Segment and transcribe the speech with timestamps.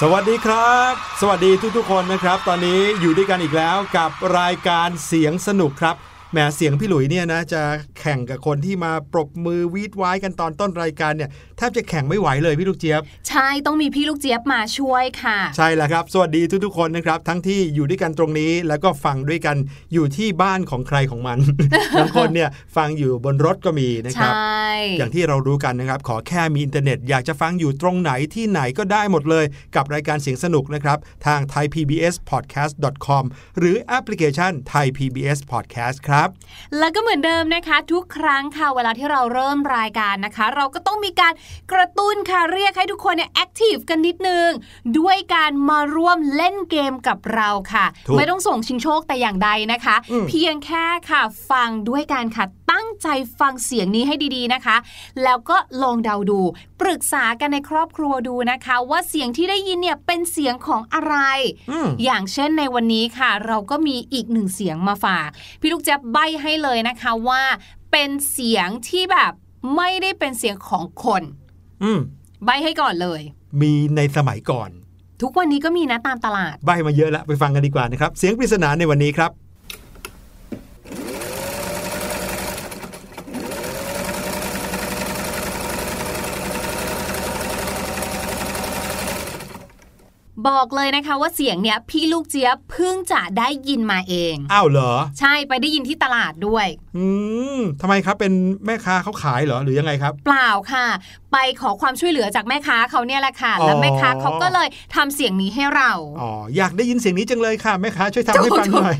[0.00, 5.96] สวัสดีครับ สวัสดีทุกๆคนนะครับ ตอนนี้อยู่ด้วยกันอีกแล้วกับรายการเสียงสนุกครับ
[6.32, 7.62] แหมเสียงพี่หลุยเนี่ยนะจะ
[8.00, 19.56] แข่งกับคนที่มาปรบมือวี้ดว้ายกันตอนต้นรายการเนี่ยแทบจะแข่งไม่ไหวเลยพี่ลูกเจี๊ยบ ใช่ต้องมีพี่ลูกเจี๊ยบมาช่วยค่ะ ใช่แล้วครับ สวัสดีทุกๆคนนะครับ ทั้งที่อยู่ด้วยกันตรงนี้แล้วก็ฟังด้วยกัน
[19.92, 21.38] อยู่ที่บ้านของใครของมัน
[21.98, 24.34] บางคนเนี่ยฟังอยู่บนรถก็มีนะคใช่
[24.98, 29.44] อย่างที่เรารู้กันนะครับ ขอแค่มีอินเทอร์เน็ตอยากจะฟังอยู่ตรงไหนที่ไหนก็ได้หมดเลย
[29.76, 33.24] กับรายการเสียงสนุกนะครับ ทาง thaipbspodcast.com
[33.58, 36.28] หรือแอปพลิเคชัน Thai PBS Podcast ครับ
[36.78, 41.32] แล้วก็เหมือนเดิมนะคะ ทุกครั้งค่ะเวลาที่เราเริ่มรายการนะคะ เราก็ต้องมีการ
[41.72, 44.48] กระตุ้นค่ะเรียกให้ทุกคนเนี่ยแอคทีฟกันนิดนึง
[44.98, 53.08] ด้วยการมาร่วมเล่นเกมกับเราค่ะถูกไม่ต้องส่งชิงโชคแต่อย่างใดนะคะอืมเพียงแค่ค่ะฟังด้วยกันค่ะตั้งใจ
[53.40, 54.76] ฟังเสียงนี้ให้ดีๆนะคะ
[55.22, 56.40] แล้วก็ลองเดาดู
[56.80, 61.16] ปรึกษากันในครอบครัวดูนะคะ ว่าเสียงที่ได้ยินเนี่ยเป็นเสียงของอะไร
[61.70, 65.28] อืมอย่างเช่นในวันนี้ค่ะ เราก็มีอีกหนึ่งเสียงมาฝาก
[65.60, 67.42] พี่ลูกแจ๊บใบให้เลยนะคะว่า
[67.92, 69.32] เป็นเสียงที่แบบ
[69.76, 71.22] ไม่ได้เป็นเสียงของคน
[71.82, 72.00] อืม
[72.44, 73.20] ใบให้ก่อนเลย
[73.60, 74.70] มีในสมัยก่อน
[75.22, 79.30] ทุกวันนี้ก็มีนะตามตลาด ใบมาเยอะแล้วไปฟังกันดีกว่านะครับ เสียงปริศนาในวันนี้ครับ
[90.48, 96.66] บอกเลยนะคะว่าเสียงเนี้ยพี่ลูกเจี๊ยบเพิ่งจะได้ยินมาเอง อ้าวเหรอ ใช่ไปได้ยินที่ตลาดด้วย
[96.96, 97.06] อื
[97.58, 98.32] มทำไมครับเป็น
[98.66, 100.86] แม่ค้าเขาขายเหรอหรือยังไงครับ เปล่าค่ะ
[101.32, 108.96] ไปขอความช่วยเหลือจากแม่ค้าเขาเนี่ยแหละค่ะอ๋อแล้วแม่ค้าเขาก็เลยทำเสียงนี้ให้เรา อ๋ออยากได้ยินเสียงนี้จังเลยค่ะแม่ค้าช่วยทำให้ฟังหน่อย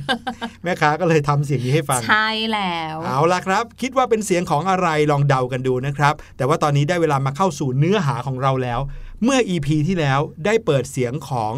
[0.64, 8.80] แม่ค้าก็เลยทำเสียงนี้ให้ฟัง ใช่แล้ว เอาล่ะครับ คิดว่าเป็นเสียงของอะไรลองเดากันดูนะครับ แต่ว่าตอนนี้ได้เวลามาเข้าสู่เนื้อหาของเราแล้ว
[9.24, 11.52] เมื่อ EP ที่แล้วได้เปิดเสียงของ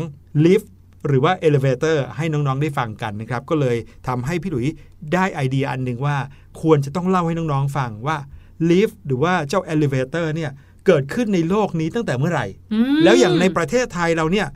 [0.44, 0.72] ลิฟต์
[1.06, 3.76] หรือว่า Elevator ให้น้องๆได้ฟังกันนะครับ ก็เลย
[4.08, 4.66] ทำให้พี่หลุย
[5.14, 6.16] ได้ไอเดียอันหนึ่งว่า
[6.60, 8.16] ควรจะต้องเล่าให้น้องๆฟังว่า
[8.70, 10.50] ลิฟต์หรือว่าเจ้า Elevator เนี่ย
[10.86, 14.46] เกิดขึ้นในโลกนี้ตั้งแต่เมื่อไหร่อืมแล้วอย่างในประเทศไทยเราเนี่ย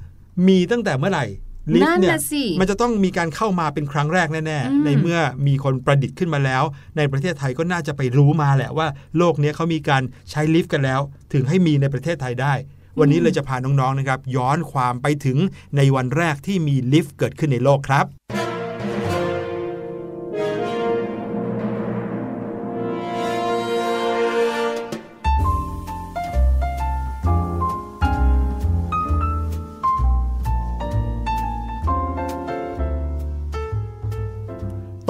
[0.48, 1.26] มีตั้งแต่เมื่อไหร่
[1.74, 6.62] ลิฟต์เนี่ยนั่นน่ะสิมันจะต้องมีการเข้ามาเป็นครั้งแรกแน่อืมๆในเมื่อมีคนประดิษฐ์ขึ้นมาแล้ว
[6.96, 8.86] ในประเทศไทยก็น่าจะไปรู้มาแหละว่า
[9.18, 11.00] โลกเนี้ยเขามีการใช้ลิฟต์กันแล้ว
[11.32, 12.54] ถึงให้มีในประเทศไทยได้
[12.98, 15.38] วันนี้เลยจะพาน้องๆนะครับย้อนความไปถึง
[15.76, 18.06] ในวันแรกที่มีลิฟต์เกิดขึ้นในโลกครับ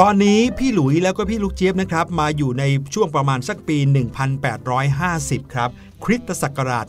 [0.01, 2.65] ตอนนี้พี่หลุยแล้วก็พี่ลูกเจี๊ยบนะครับมาอยู่ใน
[2.95, 3.79] ช่วงประมาณสักปี
[4.67, 5.71] 1850 ครับ
[6.05, 6.87] คริสตศักราช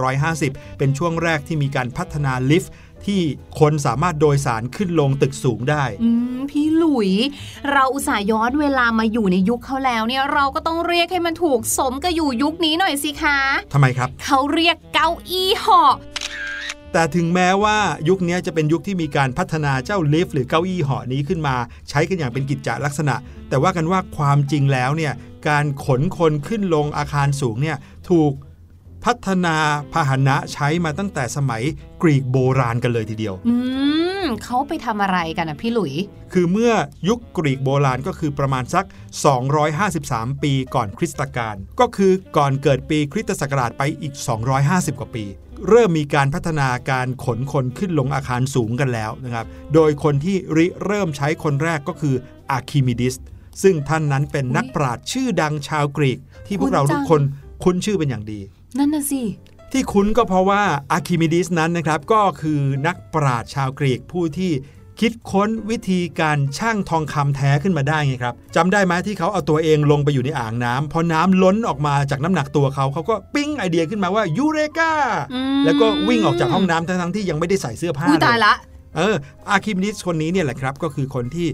[0.00, 2.72] 1850 เป็นช่วงแรกที่มีการพัฒนาลิฟต์
[3.06, 3.20] ที่
[3.60, 7.10] คนสามารถโดยสารขึ้นลงตึกสูงได้อืมพี่หลุย
[7.70, 13.38] เราอุตส่าห์ย้อนเวลามาอยู่ในยุคเขาแล้วเนี่ยเราก็ต้องเรียกให้มันถูกสมกับอยู่ยุคนี้หน่อยสิคะ
[13.72, 15.94] ทำไมครับ เขาเรียกเก้าอี้เหาะ
[16.92, 21.56] แต่ถึงแม้ว่ายุคนี้จะเป็นยุคที่มีการพัฒนาเจ้าลิฟต์หรือเก้าอี้เหาะนี้ขึ้นมา
[21.88, 23.14] ใช้กันอย่างเป็นกิจจลักษณะ
[23.48, 25.12] แต่ว่ากันว่าความจริงแล้วเนี่ย
[25.48, 27.76] การขนคนขึ้นลงอาคารสูงเนี่ย
[28.10, 28.32] ถูก
[29.04, 29.56] พัฒนา
[29.92, 31.62] พาหนะใช้มาตั้งแต่สมัย
[32.02, 33.54] กรีกโบราณกันเลยทีเดียว อื
[34.22, 35.94] มเขาไปทำอะไรกันนะพี่หลุย
[36.32, 36.72] คือเมื่อ
[37.08, 38.84] ยุคกรีกโบราณก็คือประมาณสัก
[39.64, 44.14] 253 ปีก่อนคริสตกาลก็คือก่อนเกิดปีคริสตศักราชไปอีก
[44.56, 45.24] 250 กว่าปี
[45.68, 52.14] เริ่มมีการพัฒนาการขนคนขึ้นลงอาคารสูงกันแล้วนะครับ โดยคนที่ริเริ่มใช้คนแรกก็คือ
[52.50, 53.14] อาร์คิมิดิส
[53.62, 57.22] ซึ่งท่านนั้นเป็นนักปราชญ์ชื่อดังชาวกรีก ที่พวกเราทุกคน
[57.64, 58.40] คุ้นชื่อเป็นอย่างดี
[58.78, 59.22] นั่นน่ะสิ
[59.72, 60.62] ที่คุ้นก็เพราะว่า
[60.92, 64.52] อาร์คิมิดิสนั้นนะครับ ก็คือนักปราชญ์ชาวกรีกผู้ที่
[65.00, 74.92] คิดค้นวิธีการชั่งทองคำแท้ขึ้นมาได้ไงครับจำได้ไหมที่เขาเอาตัวเองลงไปอยู่ในอ่างน้ำพอน้ำล้นออกมาจากน้ำหนักตัวเขาเขาก็ปิ้งไอเดียขึ้นมาว่ายูเรกา
[75.32, 78.54] อืมแล้วก็วิ่งออกจากห้องน้ำทั้งๆที่ยังไม่ได้ใส่เสื้อผ้าอุ้ยเลตายยละ
[78.96, 79.14] เออ
[79.48, 81.48] อาร์คิมิดิสคนนี้เนี่ยแหละครับก็คือคนที่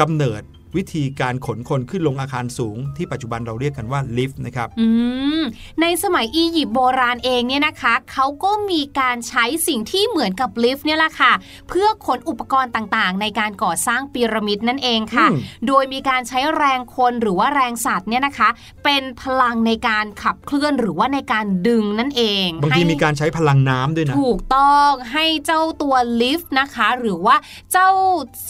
[0.00, 0.42] กำเนิด
[0.76, 4.88] วิธีการขนคนขึ้นลงอาคารสูง ที่ปัจจุบันเราเรียกกันว่าลิฟต์นะครับอื
[5.40, 5.42] ม
[5.80, 11.32] ในสมัยอียิปต์โบราณเองเนี่ยนะคะเขาก็มีการใช้สิ่งที่เหมือนกับลิฟต์เนี่ยแหละค่ะ
[11.68, 15.38] เพื่อขนอุปกรณ์ต่างๆ ในการก่อสร้างพีระมิดนั่นเองค่ะอืม
[15.68, 18.48] โดยมีการใช้แรงคนหรือว่าแรงสัตว์เนี่ยนะคะ
[18.84, 27.36] เป็นพลังในการขับเคลื่อนหรือว่าในการดึงนั่นเองบางทีให้มีการใช้พลังน้ำด้วยนะถูกต้องให้เจ้าตัวลิฟต์นะคะ หรือว่า
[27.72, 27.90] เจ้า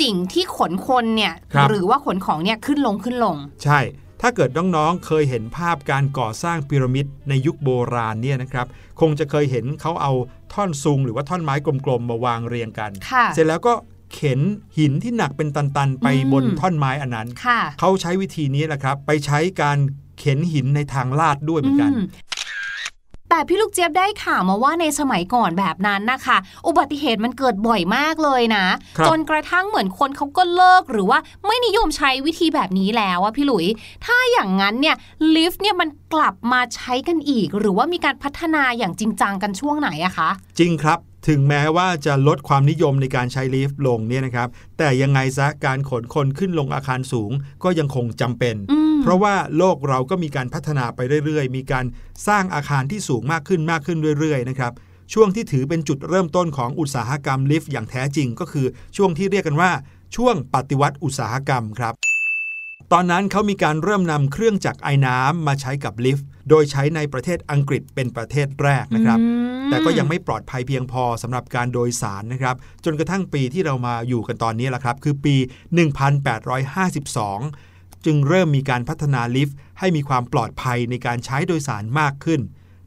[0.00, 3.80] สิ่งที่ขนคนเนี่ยครับหรือว่าขนของเนี่ยขึ้นลงขึ้นลง ใช่
[4.20, 8.66] ถ้าเกิดน้องๆ เคยเห็นภาพการก่อสร้างพีระมิดในยุคโบราณเนี่ยนะครับ
[9.00, 10.12] คงจะเคยเห็นเขาเอา
[10.54, 13.74] ท่อนซุงหรือว่าท่อนไม้กลมๆ มาวางเรียงกันค่ะเสร็จแล้วก็
[14.14, 14.40] เข็น
[14.78, 19.78] หินที่หนักเป็นตันๆ ไปอืมบนท่อนไม้อันนั้นค่ะเขาใช้วิธีนี้แหละครับ ไปใช้การ
[20.18, 22.06] เข็นหินในทางลาดด้วยเหมือนกันอืม
[23.34, 26.36] แต่พี่ลูกเจี๊ยบได้ข่าวมาว่าในสมัยก่อนแบบนั้นนะคะ
[26.66, 28.64] อุบัติเหตุมันเกิดบ่อยมากเลยนะ
[28.98, 33.66] ครับจนกระทั่งเหมือนคนเขาก็เลิกหรือว่าไม่นิยมใช้วิธีแบบนี้แล้วอะพี่หลุย
[34.04, 34.96] ถ้าอย่างนั้นเนี่ย
[35.34, 40.98] ลิฟต์เนี่ยมันกลับมาใช้กันอีก หรือว่ามีการพัฒนาอย่างจริงจังกันช่วงไหนอะคะ จริงครับ
[41.28, 44.48] ถึงแม้ว่าจะลดความนิยมในการใช้ลิฟต์ลงเนี่ยนะครับ
[44.78, 47.30] แต่ยังไงซะการขนคนขึ้นลงอาคารสูง
[47.64, 51.84] ก็ยังคงจำเป็นอืมเพราะว่าโลกเราก็มีการพัฒนาไปเรื่อยๆ มีการ
[52.28, 54.72] สร้างอาคารที่สูงมากขึ้นมากขึ้นเรื่อยๆนะครับ
[55.12, 59.70] ช่วงที่ถือเป็นจุดเริ่มต้นของอุตสาหกรรมลิฟต์อย่างแท้จริงก็คือช่วงที่เรียกกันว่า
[60.16, 61.94] ช่วงปฏิวัติอุตสาหกรรมครับ
[62.92, 69.26] ตอนนั้นเขามีการเริ่มนำเครื่องจักรไอ้น้ำมาใช้กับลิฟต์ โดยใช้ในประเทศอังกฤษเป็นประเทศแรกนะครับอื
[69.66, 75.36] มแต่ก็ยังไม่ปลอดภัยเพียงพอสำหรับการโดยสารนะครับ จนกระทั่งปีที่เรามาอยู่กันตอนนี้แหละครับ คือปี
[76.30, 82.40] 1852 จึงเริ่มมีการพัฒนาลิฟต์ ให้มีความปลอดภัยในการใช้โดยสารมากขึ้น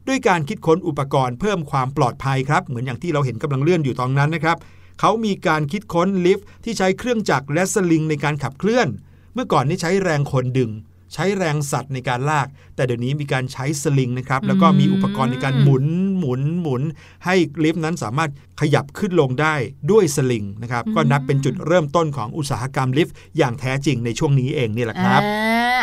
[0.08, 4.56] ด้วยการคิดค้นอุปกรณ์เพิ่มความปลอดภัยครับ เหมือนอย่างที่เราเห็นกำลังเลื่อนอยู่ตอนนั้นนะครับ
[5.00, 8.88] เขามีการคิดค้นลิฟต์ที่ใช้เครื่องจักรและสลิงในการขับเคลื่อน
[9.36, 10.70] เมื่อก่อนนี่ใช้แรงคนดึง
[11.18, 12.46] ใช้แรงสัตว์ในการลาก
[12.76, 15.84] แต่เดี๋ยวนี้มีการใช้สลิงนะครับ แล้วก็มีอุปกรณ์ในการหมุน
[16.18, 16.82] หมุนหมุน
[17.24, 18.30] ให้ลิฟต์นั้นสามารถ
[18.60, 19.54] ขยับขึ้นลงได้
[19.90, 25.80] ด้วยสลิงนะครับ ก็นับเป็นจุดเริ่มต้นของอุตสาหกรรมลิฟต์อย่างแท้จริงในช่วงนี้เองนี่แหละครับอ่า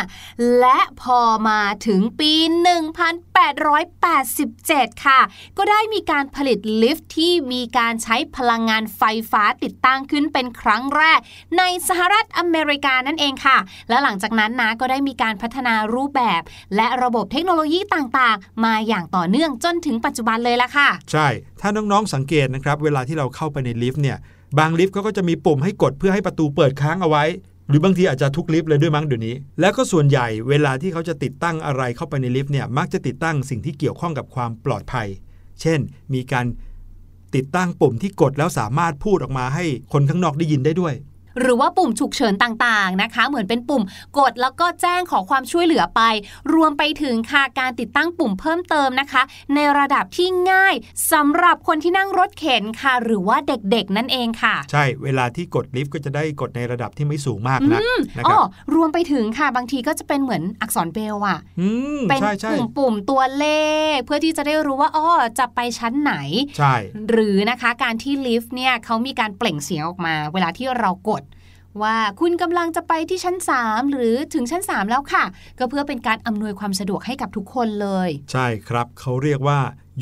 [0.60, 2.32] และพอมาถึงปี
[4.08, 5.20] 1887 ค่ะ
[5.58, 11.18] ก็ได้มีการผลิตลิฟต์ที่มีการใช้พลังงานไฟฟ้าติดตั้งขึ้นเป็นครั้งแรก
[11.58, 16.42] ในสหรัฐอเมริกานั่นเองค่ะ และหลังจากนั้นนะก็ได้มีการพัฒนารูปแบบ
[16.76, 21.26] และระบบเทคโนโลยีต่างๆ มาอย่างต่อเนื่องจนถึงปัจจุบันเลยละค่ะ ใช่
[21.60, 24.18] ถ้าน้องๆสังเกตนะครับ เวลาที่เราเข้าไปในลิฟต์เนี่ย
[24.58, 27.24] บางลิฟต์เขาก็จะมีปุ่มให้กดเพื่อให้ประตูเปิดค้างเอาไว้
[27.68, 35.08] หรือบางทีอาจจะทุกลิฟต์เลยด้วยมั้งเดี๋ยวนี้ แล้วก็ส่วนใหญ่เวลาที่เขาจะติดตั้งอะไรเข้าไปในลิฟต์เนี่ย มักจะติดตั้งสิ่งที่เกี่ยวข้องกับความปลอดภัย
[35.60, 35.80] เช่น
[36.14, 36.46] มีการ
[37.34, 40.94] ติดตั้งปุ่มที่กดแล้วสามารถพูดออกมาให้คนข้างนอกได้ยินได้ด้วย
[41.40, 43.82] หรือว่าปุ่มฉุกเฉินต่างๆนะคะ เหมือนเป็นปุ่ม
[44.18, 46.00] กดแล้วก็แจ้งขอความช่วยเหลือไป
[46.52, 49.22] รวมไปถึงค่ะการติดตั้งปุ่มเพิ่มเติมนะคะ
[49.54, 50.74] ในระดับที่ง่าย
[51.12, 57.80] สำหรับคนที่นั่งรถเข็นค่ะ หรือว่าเด็กๆ นั่นเองค่ะ ใช่เวลาที่กดลิฟต์ก็จะได้กดในระดับที่ไม่สูงมากนัก
[58.18, 63.46] นะคอ๋รัอบรวมไปถึงค่ะบางทีก็จะเป็นเหมือนอักษรเบลอะอืมเป็นใช่ใช่ปุ่มปุ่มๆตัวเล
[63.94, 66.14] ข เพื่อที่จะได้รู้ว่าอ้อจะไปชั้นไหน
[66.58, 66.74] ใช่
[67.10, 71.22] หรือนะคะการที่ลิฟต์เนี่ยเขามีการเปล่งเสียงออกมา เวลาที่เรากด
[71.82, 75.24] ว่าคุณกำลังจะไปที่ชั้น 3 หรือถึงชั้น 3 แล้วค่ะ
[75.58, 79.58] ก็เพื่อเป็นการอำนวยความสะดวกให้กับทุกคนเลย ใช่ครับเขาเรียกว่า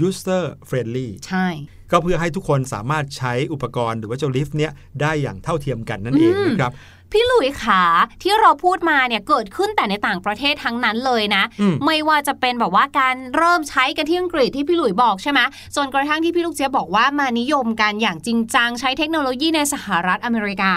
[0.06, 1.46] user friendly ใช่
[1.90, 6.72] ก็เพื่อให้ทุกคนสามารถใช้อุปกรณ์หรือว่าเจ้าลิฟต์เนี้ยได้อย่างเท่าเทียมกันนั่นเองอืมนะครับ
[7.12, 7.82] พี่หลุยขา
[8.22, 15.40] ที่เราพูดมาเนี่ยเกิดขึ้นแต่ในต่างประเทศทั้งนั้นเลยนะอืมไม่ว่าจะเป็นแบบว่าการเริ่มใช้กันที่อังกฤษที่พี่หลุยบอกใช่ไหม
[15.76, 20.72] จนกระทั่งที่พี่ลูกเจี๊ยบบอกว่ามานิยมกันอย่างจริงจังใช้เทคโนโลยีในสหรัฐอเมริกา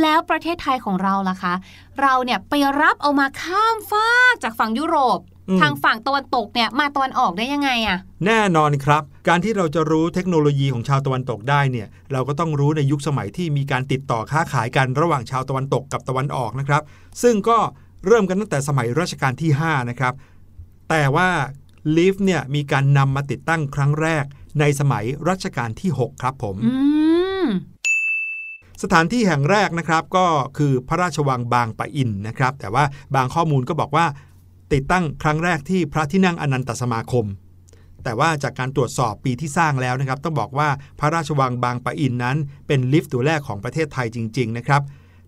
[0.00, 1.54] แล้วประเทศไทยของเราล่ะคะ
[2.00, 16.82] เราเนี่ยไปรับเอามาข้ามฟากจากฝั่งยุโรปอืม ทางฝั่งตะวันตกเนี่ยมาตะวันออกได้ยังไงอะแน่นอนครับ การที่เราจะรู้เทคโนโลยีของชาวตะวันตกได้เนี่ยเราก็ต้องรู้ในยุคสมัยที่มีการติดต่อค้าขายกันระหว่างชาวตะวันตกกับตะวันออกนะครับ
[17.22, 17.58] ซึ่งก็
[18.06, 20.14] เริ่มกันตั้งแต่สมัยรัชกาลที่ 5 นะครับ
[20.90, 21.28] แต่ว่า
[21.96, 24.24] ลิฟต์เนี่ยมีการนำมาติดตั้งครั้งแรก
[24.60, 26.74] ในสมัยรัชกาลที่ 6 ครับผมอื
[27.44, 27.46] ม
[28.82, 30.26] สถานที่แห่งแรกนะครับก็
[30.58, 32.84] คือพระราชวังบางปะอินนะครับ แต่ว่า
[33.14, 34.06] บางข้อมูลก็บอกว่า
[34.72, 37.26] ติดตั้งครั้งแรกที่พระที่นั่งอนันตสมาคม
[38.04, 40.68] แต่ว่าจากการตรวจสอบปีที่สร้างแล้วนะครับ ต้องบอกว่า
[41.00, 44.82] พระราชวังบางปะอินนั้น เป็นลิฟต์ตัวแรกของประเทศไทยจริง ๆ นะครับ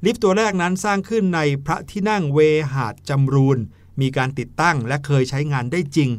[0.04, 2.38] ลิฟต์ตัวแรกนั้นสร้างขึ้นในพระที่นั่งเว
[2.74, 3.58] หาดจำรูน
[4.00, 6.10] มีการติดตั้งและเคยใช้งานได้จริง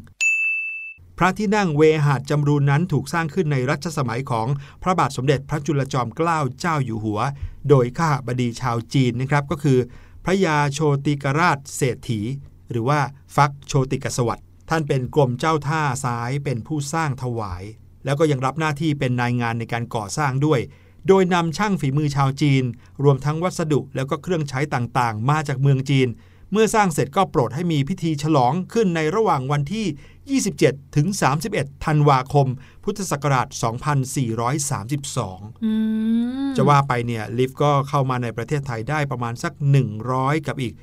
[1.18, 4.48] พระที่นั่งเวหาดจำรูนนั้นถูกสร้างขึ้นในรัชสมัยของ
[4.84, 7.20] พระบาทสมเด็จพระจุลจอมเกล้าเจ้าอยู่หัว
[7.70, 9.80] โดยข้าบดีชาวจีนนะครับก็คือ
[10.26, 12.22] พระยาโชติกราชเศรษฐี
[12.72, 13.00] หรือว่า
[13.36, 17.64] ฟักโชติกสวัสดิ์ท่านเป็นกรมเจ้าท่าซ้ายเป็นผู้สร้างถวาย
[18.06, 20.60] แล้วก็ยังรับหน้าที่เป็นนายงานในการก่อสร้างด้วย
[21.08, 22.64] โดยนำช่างฝีมือชาวจีน
[23.04, 26.08] รวมทั้งวัสดุแล้วก็เครื่องใช้ต่างๆ มาจากเมืองจีน
[26.52, 29.86] เมื่อสร้างเสร็จก็โปรดให้มีพิธีฉลองขึ้นในระหว่างวันที่
[30.36, 31.08] 27 ถึง
[31.48, 32.48] 31 ธันวาคม
[32.84, 33.48] พุทธศักราช
[34.72, 35.74] 2432อื
[36.48, 39.54] มจะว่าไปเนี่ยลิฟต์ก็เข้ามาในประเทศไทยได้ประมาณสัก
[40.00, 40.74] 100 กับอีก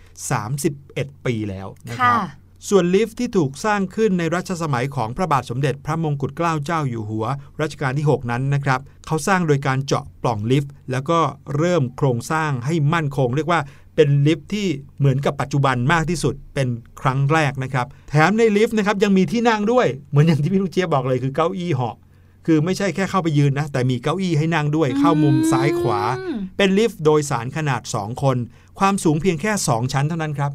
[0.59, 7.27] 31 ปีแล้วนะครับค่ะส่วนลิฟต์ที่ถูกสร้างขึ้นในรัชสมัยของพระบาทสมเด็จพระมงกุฎเกล้าเจ้าอยู่หัว
[7.61, 11.19] รัชกาลที่ 6 นั้นนะครับเขาสร้างโดยการเจาะปล่องลิฟต์ แล้วก็
[11.57, 13.61] เริ่มโครงสร้างให้มั่นคง เรียกว่า
[13.97, 14.67] เป็นลิฟต์ที่
[14.99, 16.69] เหมือนกับปัจจุบันมากที่สุดเป็น
[17.01, 21.97] ครั้งแรกนะครับแถมในลิฟต์นะครับยังมีที่นั่งด้วย เหมือนอย่างที่พี่ลูกเจี๊ยบบอกเลยคือเก้าอี้เหาะ
[22.47, 28.37] คือไม่ใช่แค่เข้าไปยืนนะ แต่มีเก้าอี้ให้นั่งด้วย เข้ามุมซ้ายขวาอืมเป็นลิฟต์โดยสารขนาด 2 คน
[28.79, 30.53] ความสูงเพียงแค่ 2 ชั้นเท่านั้นครับ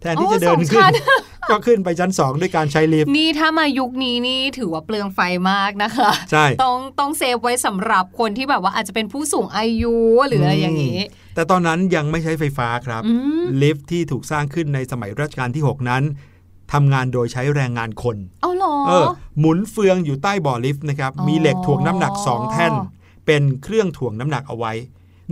[0.00, 0.92] แทนที่โอ้จะเดินสองขึ้นชั้น
[1.50, 9.96] ก็ขึ้นไปชั้น 2 ด้วยการใช้ลิฟต์นี่ถ้ามายุคนี้นี่ถือว่าเปลืองไฟมากนะคะ ใช่ ต้องต้องเซฟไว้สำหรับคนที่แบบว่าอาจจะเป็นผู้สูงอายุ
[10.28, 11.00] หรืออะไรอย่างนี้
[11.34, 16.02] แต่ตอนนั้นยังไม่ใช้ไฟฟ้าครับอืมลิฟต์ที่ถูกสร้างขึ้นในสมัยรัชกาลที่ 6 นั้น
[16.72, 19.06] ทำงานโดยใช้แรงงานคนเอาเหรอเออ
[19.38, 22.72] หมุนเฟืองอยู่ใต้บ่อลิฟต์นะครับอ๋อมีเหล็กถ่วงน้ำหนัก 2 แท่น
[23.26, 24.72] เป็นเครื่องถ่วงน้ำหนักเอาไว้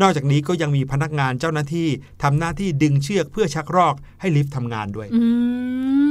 [0.01, 1.89] นอกจากนี้ก็ยังมีพนักงานเจ้าหน้าที่
[2.23, 5.25] ทำหน้าที่ดึงเชือกเพื่อชักรอกให้ลิฟต์ทำงานด้วยอื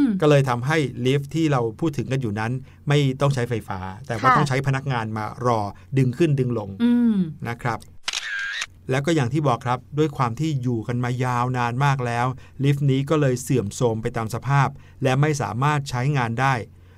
[0.04, 2.52] มก็เลยทำให้ลิฟต์ที่เราพูดถึงกันอยู่นั้น
[2.88, 5.60] ไม่ต้องใช้ไฟฟ้า แต่ว่าค่ะต้องใช้พนักงานมารอ
[5.98, 7.16] ดึงขึ้นดึงลงอืม
[7.48, 7.80] นะครับ
[8.92, 12.26] แล้วก็อย่างที่บอกครับด้วยความที่อยู่กันมายาวนานมากแล้ว
[12.64, 14.70] ลิฟต์นี้ก็เลยเสื่อมโทรมไปตามสภาพ
[15.04, 16.54] และไม่สามารถใช้งานได้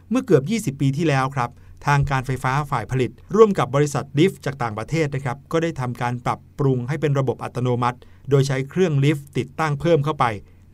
[0.10, 1.50] เมื่อเกือบ 20 ปีที่แล้วครับ
[1.88, 7.98] ทางการไฟฟ้าฝ่ายผลิต ร่วมกับบริษัทลิฟต์จากต่างประเทศนะครับก็ได้ทำการปรับปรุงให้เป็นระบบอัตโนมัติ
[8.30, 10.26] โดยใช้เครื่องลิฟต์ติดตั้งเพิ่มเข้าไป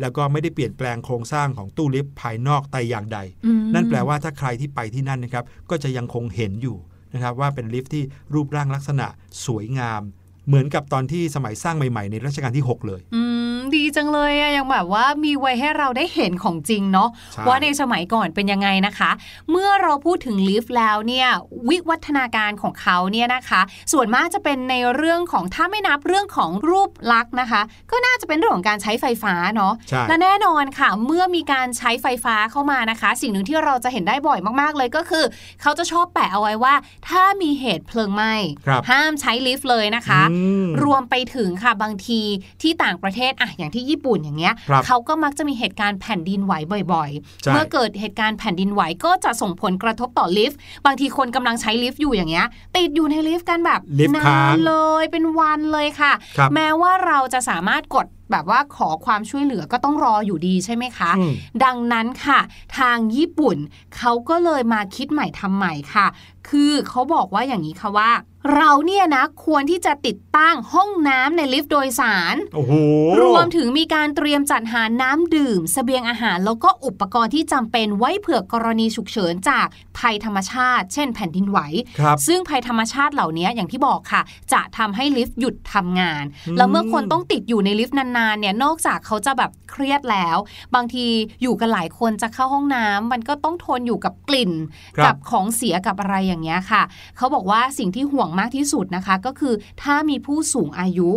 [0.01, 6.77] แล้วก็ไม่ได้เปลี่ยนแปลงโครงสร้างของตู้ลิฟต์ภายนอกแต่อย่างใดอืมนั่นแปลว่าถ้าใครที่ไปที่นั่นนะครับก็จะยังคงเห็นอยู่
[7.13, 8.03] นะครับว่าเป็นลิฟต์ที่
[8.33, 9.07] รูปร่างลักษณะ
[9.45, 10.01] สวยงาม
[10.47, 19.11] เหมือนกับตอนที่สมัยสร้างใหม่ๆ ในรัชกาลที่ 6 เลยอืม ดีจังเลยอะยังแบบว่ามีไว้ให้เราได้เห็นของจริงเนาะใช่ว่าในสมัยก่อนเป็นยังไงนะคะ
[19.51, 21.27] เมื่อเราพูดถึงลิฟต์แล้วเนี่ย
[21.69, 23.61] วิวัฒนาการของเขาเนี่ยนะคะ
[23.93, 35.25] ส่วนมากจะเป็นในเรื่องของถ้าไม่นับเรื่องของรูปลักษณ์นะคะ ก็น่าจะเป็นเรื่องของการใช้ไฟฟ้าเนาะใช่และแน่นอนค่ะ เมื่อมีการใช้ไฟฟ้าเข้ามานะคะ สิ่งหนึ่งที่เราจะเห็นได้บ่อยมากๆเลยก็คือ
[35.61, 36.73] เขาจะชอบแปะเอาไว้ว่า
[37.09, 38.33] ถ้ามีเหตุเพลิงไหม้
[38.65, 42.21] ครับห้ามใช้ลิฟต์เลยนะคะอืมรวมไปถึงค่ะบางที
[42.61, 46.53] ที่ต่างประเทศอะอย่างที่ญี่ปุ่นอย่างเงี้ยครับเขาก็มักจะมีเหตุการณ์แผ่นดินไหว
[46.93, 47.09] บ่อย
[47.43, 52.45] ใช่ๆเมื่อเกิดเหตุการณ์แผ่นดินไหวก็จะส่งผลกระทบต่อลิฟต์บางทีคนกำลังใช้ลิฟต์อยู่อย่างเงี้ย
[52.77, 62.39] ติดอยู่ในลิฟต์กันแบบลิฟต์นาค้างนเลยเป็นวันเลยค่ะครับแม้ว่าเราจะสามารถกด แบบว่าขอความช่วยเหลือก็ต้องรออยู่ดีใช่ไหมคะอืมดังนั้นค่ะ
[62.77, 63.57] ทางญี่ปุ่น
[63.97, 66.07] เขาก็เลยมาคิดใหม่ทำใหม่ค่ะ
[66.49, 68.11] คือเขาบอกว่าอย่างนี้ค่ะว่า
[68.55, 72.73] เราเนี่ยนะควรที่จะติดตั้งห้องน้ำในลิฟต์โดยสารโอ้โห
[73.21, 79.67] รวมถึงมีการเตรียมจัดหาน้ำดื่มเสบียงอาหาร แล้วก็อุปกรณ์ที่จำเป็นไว้เผื่อกรณีฉุกเฉินจาก
[79.97, 81.59] ภัยธรรมชาติ เช่นแผ่นดินไหว
[81.99, 84.21] ครับซึ่งภัยธรรมชาติเหล่านี้อย่างที่บอกค่ะ
[84.53, 90.37] จะทำให้ลิฟต์หยุดทำงานอืมแล้วเมื่อคนต้องติดอยู่ในลิฟต์นานๆเนี่ยนอกจากเขาจะแบบเครียดแล้ว
[90.75, 91.05] บางที
[91.41, 94.51] อยู่กันหลายคนจะเข้าห้องน้ำมันก็ต้องทนอยู่กับกลิ่น
[94.97, 96.83] ครับกับของเสียกับอะไรอย่างเงี้ยค่ะ
[97.17, 99.53] เขาบอกว่าสิ่งที่ห่วงมากที่สุดนะคะ ก็คือ
[99.83, 101.11] ถ้ามีผู้สูงอายุ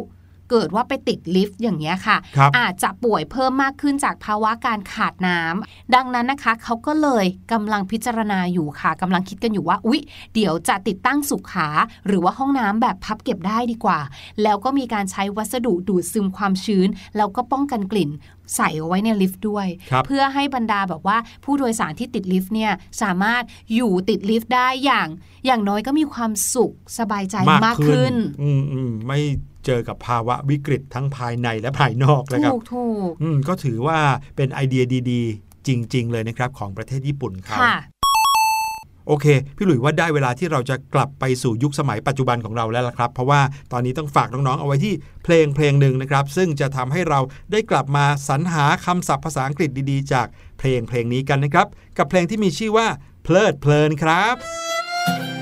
[0.50, 10.00] เกิดว่าไปติดลิฟต์อย่างเงี้ยค่ะครับอาจจะป่วยเพิ่มมากขึ้นจากภาวะการขาดน้ำดังนั้นนะคะเขาก็เลยกำลังพิจารณาอยู่ค่ะกำลังคิดกันอยู่ว่า อุ๊ย
[10.34, 11.68] เดี๋ยวจะติดตั้งสุขา
[12.06, 14.00] หรือว่าห้องน้ำแบบพับเก็บได้ดีกว่า
[14.42, 18.10] แล้วก็มีการใช้วัสดุดูดซึมความชื้น แล้วก็ป้องกันกลิ่น
[18.56, 23.42] ใส่เอาไว้ในลิฟต์ด้วยครับเพื่อให้บรรดาแบบว่าผู้โดยสารที่ติดลิฟต์เนี่ยสามารถ
[23.74, 25.08] อยู่ติดลิฟต์ได้อย่าง
[25.46, 29.20] อย่างน้อยก็มีความสุขสบายใจมากขึ้นอืมอืมไม่
[29.66, 33.98] เจอกับภาวะวิกฤตทั้งภายในและภายนอกนะครับถูกถูกอืมก็ถือว่า
[34.36, 37.76] เป็นไอเดียดีๆ จริง ๆ เลยนะครับของประเทศญี่ปุ่นเขาค่ะ
[39.08, 43.40] โอเค พี่หลุยว่าได้เวลาที่เราจะกลับไปสู่ยุคสมัยปัจจุบันของเราแล้วล่ะครับ เพราะว่า
[43.72, 47.20] ตอนนี้ต้องฝากน้อง ๆ เอาไว้ที่เพลงเพลงหนึ่งนะครับ ซึ่งจะทำให้เรา
[47.52, 50.26] ได้กลับมาสรรหาคำศัพท์ภาษาอังกฤษดีๆ จาก
[50.58, 51.66] เพลงเพลงนี้กันนะครับ
[51.98, 52.86] กับเพลงที่มีชื่อว่า
[53.24, 55.33] เพลิดเพลินครับ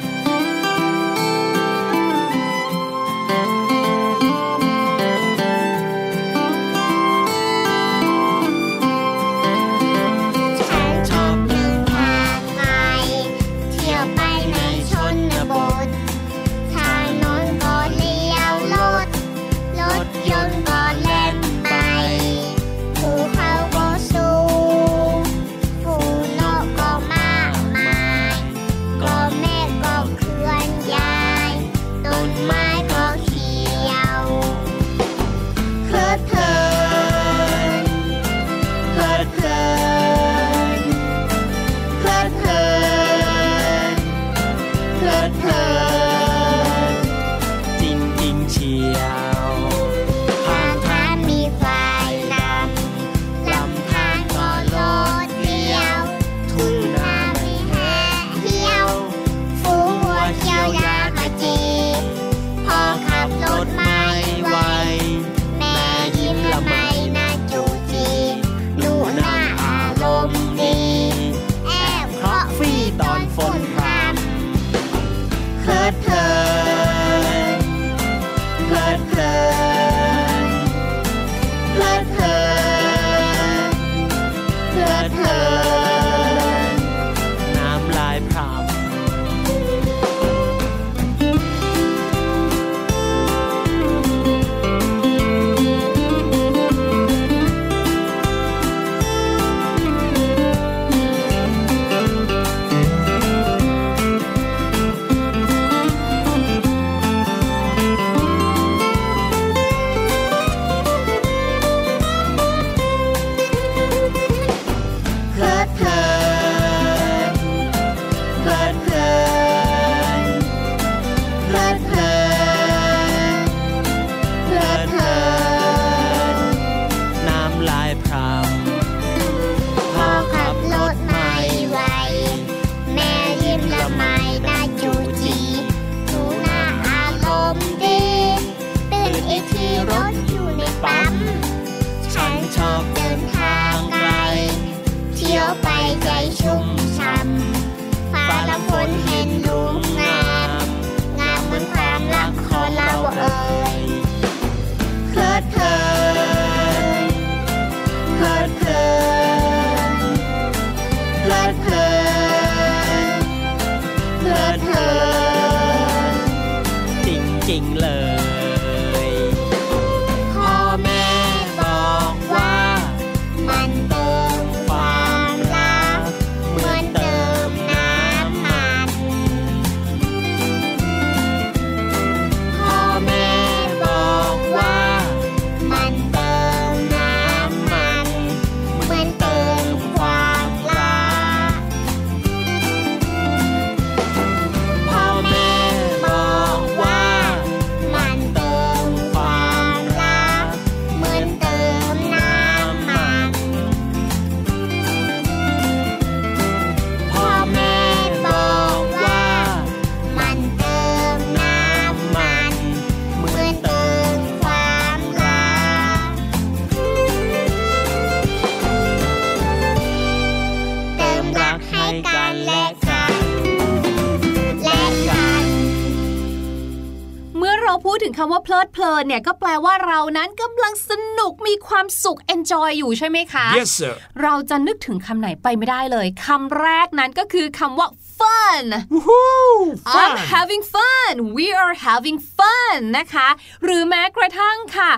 [228.64, 239.54] ดเพลินเนี่ยก็แปลว่าเรานั้นกำลังสนุกมีความสุข enjoy อยู่ใช่ไหมคะ yes sir เราจะนึกถึงคำไหนไปไม่ได้เลยคำแรกนั้นก็คือคำว่า fun Woohoo!
[240.00, 240.26] I'm Fun!
[240.34, 243.28] having fun we are having fun นะคะ
[243.64, 244.90] หรือแม้กระทั่งค่ะ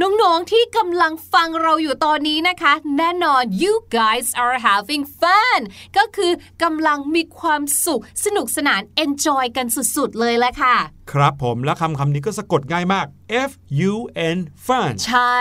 [0.00, 5.60] น้อง ๆ ที่กำลังฟังเราอยู่ตอนนี้นะคะ แน่นอน you guys are having fun
[5.96, 10.76] ก็คือกำลังมีความสุขสนุกสนาน enjoy กันสุด ๆ เลยแหละค่ะ
[11.12, 13.06] ครับผมและคำคำนี้ก็สะกดง่ายมาก
[13.48, 13.50] F
[13.92, 13.94] U
[14.36, 15.38] N fun ใช่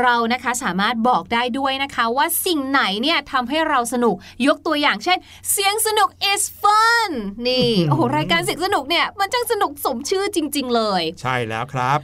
[0.00, 4.14] เรานะคะสามารถบอกได้ด้วยนะคะ ว่าสิ่งไหนเนี่ยทำให้เราสนุก
[4.46, 5.18] ยกตัวอย่างเช่น
[5.50, 7.10] เสียงสนุก is fun
[7.46, 12.00] นี่ โอ้โห รายการเสียงสนุกเนี่ย มันจังสนุกสมชื่อจริง ๆ เลย ใช่แล้วครับ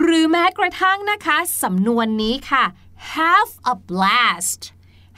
[0.00, 2.64] หรือแม้กระทั่งนะคะสำนวนนี้ค่ะ
[3.14, 4.60] have a blast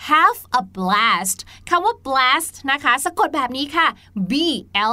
[0.09, 1.39] have a blast
[1.69, 3.87] คำว่า blast นะคะ สะกดแบบนี้ค่ะ
[4.31, 4.33] b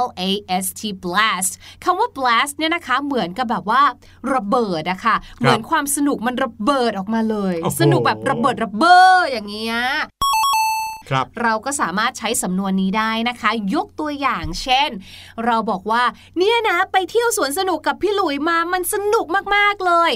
[0.02, 0.30] l a
[0.64, 1.52] s t blast
[1.84, 3.82] คำว่า blast เนี่ยนะคะ เหมือนกับแบบว่า
[4.34, 9.76] ระเบิดอะค่ะ เหมือนความสนุกมันระเบิดออกมาเลยโอ้โหสนุกแบบระเบิดระเบ้ออย่างเงี้ย
[10.17, 10.17] ค
[11.14, 14.90] รับเราก็สามารถใช้สำนวนนี้ได้นะคะ ยกตัวอย่างเช่น
[15.44, 16.02] เราบอกว่า
[16.38, 20.12] เนี่ยนะไปเที่ยวสวนสนุกกับพี่หลุยมามันสนุกมาก ๆ เลย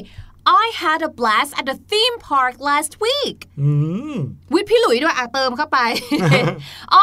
[0.64, 3.70] I had a blast at the theme park last week อื
[4.14, 4.16] ม
[4.54, 5.78] วิทย์พี่หลุยด้วยอะเติมเข้าไป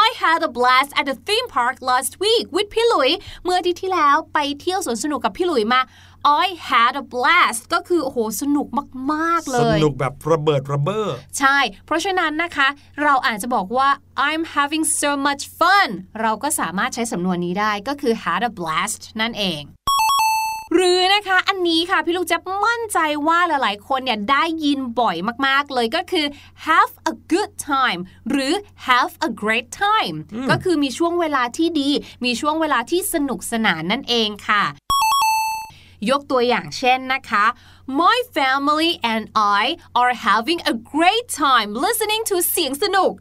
[0.04, 3.10] I had a blast at the theme park last week วิทย์พี่หลุย
[3.44, 5.80] เมื่ออาทิตย์ที่แล้วไปเที่ยวสวนสนุกกับพี่หลุยมา
[6.24, 8.66] I had a blast ก็คือ โอ้โห สนุก
[9.12, 11.06] มาก ๆ เลสยนุกแบบระเบิดระเบ้อ
[11.38, 12.68] ใช่ เพราะฉะนั้นนะคะ
[13.02, 13.88] เราอาจจะบอกว่า
[14.28, 15.88] I'm having so much fun
[16.20, 19.62] เราก็สามารถใช้สำนวนนี้ได้ก็คือ had a blast นั่นเอง
[20.74, 26.26] หรือนะคะอันนี้ค่ะ พี่ลูกจะมั่นใจว่าหลายๆ คนเนี่ยได้ยินบ่อยมากๆ เลยก็คือ
[26.66, 28.52] have a good time หรือ
[28.88, 30.16] have a great time
[30.50, 31.88] ก็คือมีช่วงเวลาที่ดี
[32.24, 34.64] มีช่วงเวลาที่สนุกสนานนั่นเองค่ะ
[36.10, 37.44] ยกตัวอย่างเช่นนะคะ
[38.00, 39.24] My family and
[39.60, 39.62] I
[40.00, 43.12] are having a great time listening to เสียงสนุก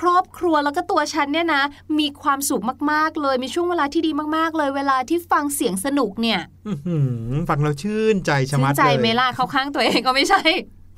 [0.00, 1.62] ครอบครัวแล้วก็ตัวฉันเนี่ยนะ
[1.98, 6.96] มีความสุขมากๆเลย มีช่วงเวลาที่ดีมากๆเลย เวลาที่ฟังเสียงสนุกเนี่ยอื้อหื
[7.30, 10.42] อฟังแล้วชื่นใจชะชื่มันดใจเลยไหมล่ะเข้าข้างตัวเองก็ไม่ใช่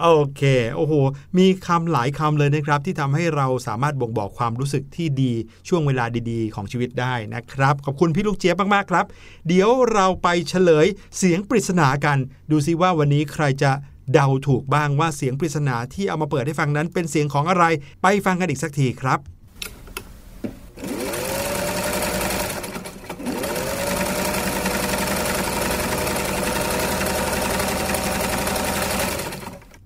[0.00, 0.42] โอเค
[0.74, 0.94] โอ้โห
[1.38, 5.32] มีคำหลายคำเลยนะครับ ที่ทำให้เราสามารถบ่งบอกความรู้สึกที่ดี
[5.68, 9.06] ช่วงเวลาดีๆ ของชีวิตได้นะครับ ขอบคุณพี่ลูกเจี๊ยบมากๆครับ
[9.48, 10.86] เดี๋ยวเราไปเฉลย
[11.18, 12.18] เสียงปริศนากัน
[12.50, 13.72] ดูซิว่าวันนี้ใครจะ
[14.12, 17.64] เดาถูกบ้างว่าเสียงปริศนาที่เอามาเปิดให้ฟังนั้นเป็นเสียงของอะไร
[18.02, 19.18] ไปฟังกันอีกสักทีครับ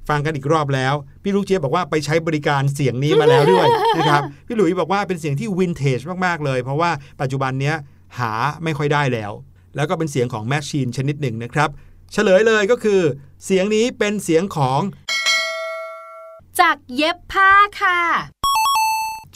[0.08, 3.66] ฟังกันอีกรอบแล้ว พี่ลูกเจี๊ยบบอกว่าไปใช้บริการเสียงนี้มาแล้วด้วย
[3.98, 6.90] นะครับพี่หลุยบอกว่าเป็นเสียงที่วินเทจมากๆเลย เพราะว่า
[7.20, 7.76] ปัจจุบันเนี้ย
[8.18, 8.32] หา
[8.64, 9.32] ไม่ค่อยได้แล้ว
[9.76, 11.68] แล้วก็เป็นเสียงของแมชชีนชนิดหนึ่งนะครับ
[12.12, 13.00] เฉลยเลยก็คือ
[13.44, 14.80] เสียงนี้เป็นเสียงของ
[16.60, 18.00] จากเย็บผ้าค่ะ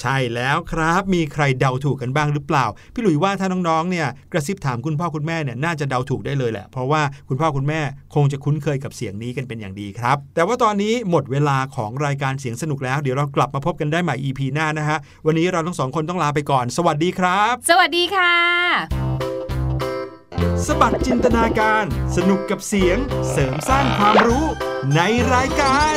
[0.01, 7.81] ใช่แล้วครับ มีใครเดาถูกกันบ้างหรือเปล่า พี่หลุยว่าถ้าน้องๆเนี่ยกระซิบถามคุณพ่อคุณแม่เนี่ยน่าจะเดาถูกได้เลยแหละ เพราะว่าคุณพ่อคุณแม่
[8.15, 18.35] คงจะคุ้นเคยกับเสียงนี้กันเป็นอย่างดีครับ แต่ว่าตอนนี้หมดเวลาของรายการเสียงสนุกแล้ว เดี๋ยวเรากลับมาพบกันได้ใหม่ EP หน้านะฮะ วันนี้เราทั้งสองคนต้องลาไปก่อน สวัสดีครับ สวัสดีค่ะ
[20.67, 21.85] สบัดจินตนาการ
[22.17, 22.99] สนุกกับเสียง
[23.31, 24.45] เสริมสร้างความรู้
[24.95, 25.01] ใน
[25.35, 25.97] รายการ